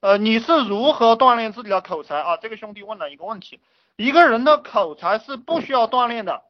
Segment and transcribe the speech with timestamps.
[0.00, 2.36] 呃，你是如何锻炼自己的口才啊？
[2.38, 3.60] 这个兄弟问了一个问题，
[3.96, 6.42] 一个人的口才是不需要锻炼的，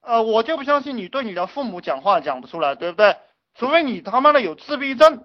[0.00, 3.16] 呃，我就不相信你对你的父母讲话讲不出来，对不对？
[3.54, 5.24] 除非你他妈的有自闭症，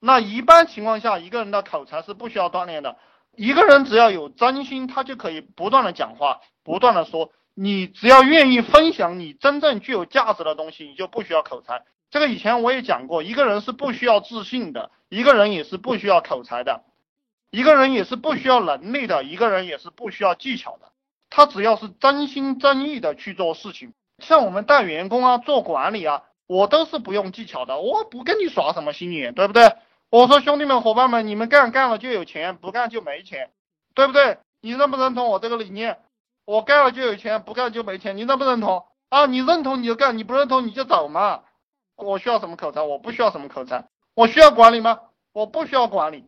[0.00, 2.96] 那一般情况下，一个人的口才是不需要锻炼的。
[3.36, 7.30] 一个人只要有真心，他就可以不断的讲话，不断的说。
[7.58, 11.84] 你只要愿意分享你真正具有价值的东西，你就不需要口才。
[12.10, 16.84] 这个以前我也讲过，一个人是不需要自信的，一个人也是不需要口才的。
[17.50, 20.92] 一个人也是不需要能力的，一个人也是不需要技巧的。
[21.30, 29.76] 他只要是真心真意的去做事情，像我们带员工啊，做管理啊，我都是不用技巧的，我不跟你耍什么心眼，对不对？
[30.08, 33.50] 我说兄弟们、伙伴们，你们干干了就有钱，不干就没钱，
[33.94, 34.38] 对不对？
[34.60, 35.98] 你认不认同我这个理念？
[36.44, 39.26] 我干了就有钱，不干就没钱，你认不认同啊？
[39.26, 41.42] 你认同你就干，你不认同你就走嘛。
[41.96, 42.82] 我需要什么口才？
[42.82, 43.88] 我不需要什么口才。
[44.14, 45.00] 我需要管理吗？
[45.32, 46.24] 我不需要管理。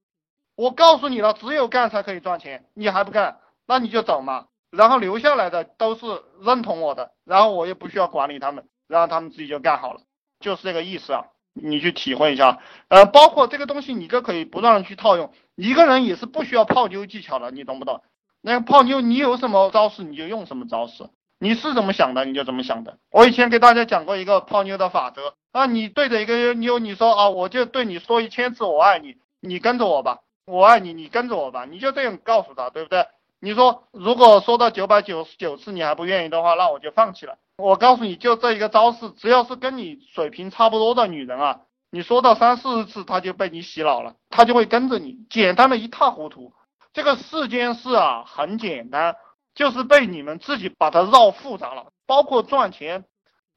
[0.59, 4.47] 我告诉你了，只有干才可以赚钱，你还不干，那你就走嘛。
[4.73, 6.05] 然后留下来的都是
[6.41, 10.01] 认同我的，然后我也不需要管理他们，然后他们自己就干好了，
[10.41, 11.27] 就是这个意思啊。
[11.55, 15.33] 你去体会一下，呃，包括这个东西，你就可以不断的去套用。
[15.55, 18.03] 一个人也是不需要泡妞技巧的，你懂不懂？
[18.41, 22.99] 那个泡妞，你有什么招式你就用什么招式，你是怎么想的你就怎么想的。
[23.13, 30.19] 我以前给大家讲过一个泡妞的法则啊，你对着一个妞你说啊，我就对你说一千次我爱你，你跟着我吧。
[30.49, 33.07] 我爱你，你跟着我吧，你就这样告诉他，对不对？
[33.39, 37.37] 你说如果说到九百九十九次你还不愿意的话，那我就放弃了。
[37.59, 46.53] 我告诉你就这一个招式，只要是跟你水平差不多的女人啊，你说到三四十次，她就被你洗脑了，她就会跟着你，简单的一塌糊涂。
[46.95, 49.17] 这个世间事啊很简单，
[49.55, 53.05] 就是被你们自己把它绕复杂了，包括赚钱，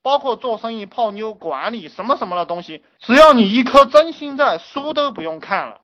[0.04, 5.82] 包括做生意、泡妞、管理什么什么的东西，只要你一颗真心在，书都不用看了。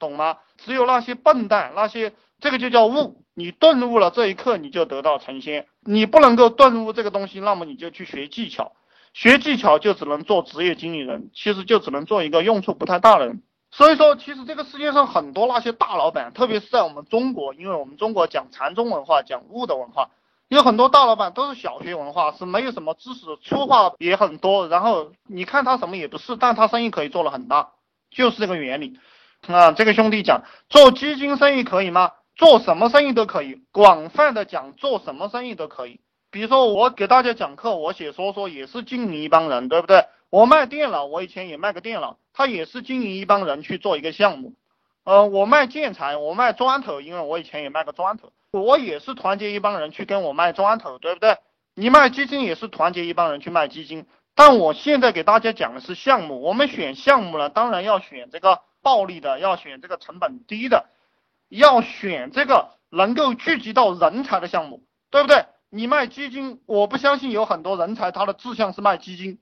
[0.00, 0.38] 懂吗？
[0.56, 3.22] 只有那些笨蛋，那些这个就叫悟。
[3.34, 5.66] 你顿悟了，这一刻你就得到成仙。
[5.84, 8.72] 你不能够顿悟这个东西，那么你就去学技巧。
[9.12, 13.42] 学技巧就只能做职业经理人，其实就只能做一个用处不太大的人。
[13.70, 20.10] 所以说，其实这个世界上很多那些大老板，特别是在我们中国，因为我们中国讲禅宗文化，讲悟的文化，
[20.48, 24.68] 有很多大老板都是小学文化，是没有什么知识，粗话也很多。
[24.68, 27.70] 然后你看他什么也不是，但他生意可以做得很大，
[28.10, 28.98] 就是这个原理。
[29.46, 32.12] 啊，这个兄弟讲做基金生意可以吗？
[32.36, 36.00] 做什么生意都可以，广泛的讲做什么生意都可以。
[36.30, 40.06] 比如说我给大家讲课，我写说说也是经营一帮人，对不对？
[40.30, 44.54] 我卖电脑，我以前也卖个电脑，他也是经营一帮人去做一个项目。
[45.04, 51.36] 呃，我卖建材，我卖砖头，因为我以前也卖个砖头，我也是团结一帮人去跟我卖砖头，对不对？
[51.74, 58.60] 你卖基金也是团结一帮人去卖基金，但我现在给大家讲的是项目，我们选项目呢，当然要选这个。
[58.82, 60.86] 暴利的要选这个成本低的，
[61.48, 65.46] 要选这个能够聚集到人才的项目，对不对？
[65.68, 69.38] 你卖基金，我不相信有很多人才他的志向是卖基金，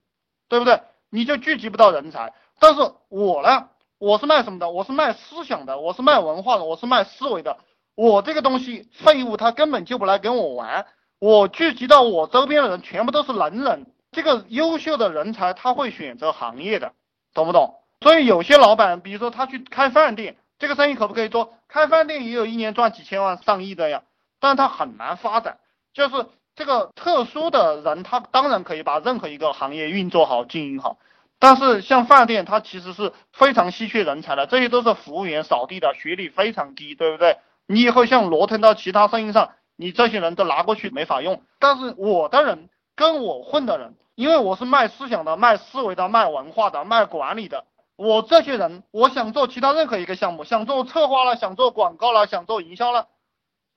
[0.48, 0.82] 对不对？
[1.10, 2.34] 你就聚集不到人才。
[2.60, 4.70] 但是我呢，我是卖什么的？
[4.70, 7.58] 我是卖思想的，我是卖文化的，我是卖思维的。
[7.94, 10.86] 我这个东西废物，他根本就不来跟我玩。
[11.18, 16.92] 我聚集到我周边的人全部都是能人，这个优秀的人才他会选择行业的，
[17.32, 17.76] 懂不懂？
[18.00, 21.54] 所以有些老板，比如说他去开饭店，这个生意可不可以做？
[21.68, 24.02] 开饭店也有一年赚几千万、上亿的呀，
[24.40, 25.58] 但他很难发展。
[25.92, 30.98] 就是这个特殊的人，他当然可以把任何一个行业运作好、经营好。
[31.40, 37.38] 但是像饭店，它其实是非常稀缺人才的，这些都是服务员、扫地的，学历非常低，对不对？
[37.66, 41.42] 你以后像挪腾到其他生意上，你这些人都拿过去没法用。
[41.60, 47.64] 但是我的人跟我混的人，因为我是卖思想的、卖思维的、卖文化的、卖管理的。
[47.98, 53.08] 我这些人，我想做其他任何一个项目，想做策划了，想做广告了，想做营销了，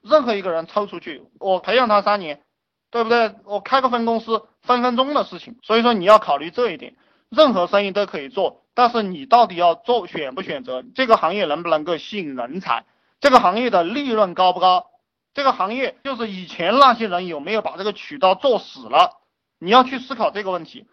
[0.03, 2.43] 任何一个人抽出去，我培养他三年，
[2.91, 3.33] 对不对？
[3.45, 5.57] 我开个分公司，分分钟的事情。
[5.63, 6.95] 所以说你要考虑这一点，
[7.29, 10.83] 任何生意都可以做，但是你到底要做选不选择？
[10.93, 12.85] 这个行业能不能够吸引人才？
[13.19, 14.85] 这个行业的利润高不高？
[15.33, 19.17] 这个行业就是以前那些人有没有把这个渠道做死了？
[19.57, 20.85] 你要去思考这个问题，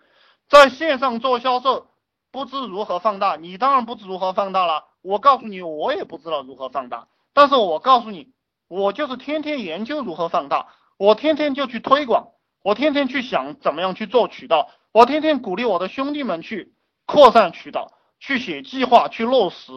[0.49, 1.89] 在线上做销售。
[2.31, 4.85] 不知如何放大，你当然不知如何放大了。
[5.03, 7.09] 我告诉你，我也不知道如何放大。
[7.33, 8.29] 但是我告诉你，
[8.69, 12.29] 我就是天天研究如何放大，我天天就去推广，
[12.63, 16.75] 我天天去想怎么样去做渠道，我天天鼓励我的兄弟们去
[17.07, 19.73] 扩散渠道，去写计划，去落实。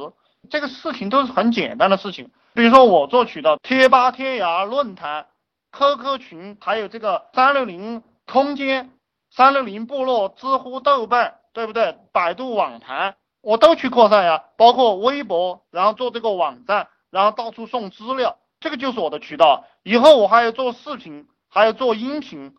[0.50, 2.32] 这个事情都是很简单的事情。
[2.54, 5.28] 比如说我做渠道，贴吧、天涯、论坛、
[5.72, 8.92] QQ 群，还有这个三六零空间、
[9.30, 11.36] 三六零部落、知乎、豆瓣。
[11.54, 11.98] 对不对？
[12.12, 19.66] 百度网盘我都去扩散呀，包括微博，然后做这个网站，然后到处送资料，这个就是我的渠道。
[19.84, 22.56] 以后我还要做视频，还要做音频，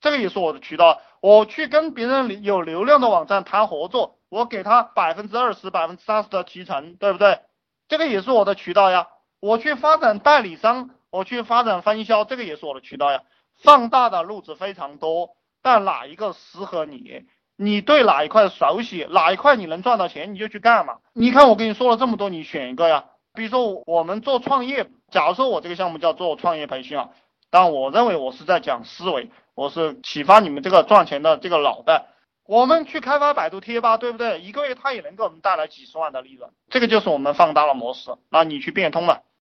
[0.00, 1.00] 这个也是我的渠道。
[1.20, 7.40] 我去跟别人有流量的网站谈合作，我给他百分之二十、百分之三十的提成，对不对？
[7.88, 9.08] 这个也是我的渠道呀。
[9.38, 13.22] 我去发展代理商，我去发展分销，这个也是我的渠道呀。
[13.62, 17.24] 放大的路子非常多，但哪一个适合你？
[17.62, 20.96] 你对哪一块熟悉，哪一块你能赚到钱，你就去干嘛。
[21.12, 23.04] 你看我跟你说了这么多，你选一个呀。
[23.34, 27.10] 比如说我们做创业，假如说我这个项目叫做创业培训啊，
[27.50, 32.06] 但我认为我是在讲思维，我是启发你们这个赚钱的这个脑袋。
[32.46, 34.40] 我们去开发百度贴吧，对不对？
[34.40, 38.10] 一个月它也能给我们带来几十万的利润，这个就是我们放大了模式。
[38.30, 39.20] 那你去变通了。